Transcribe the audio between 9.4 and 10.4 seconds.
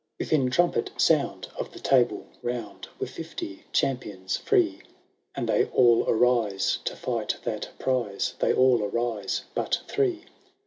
but three.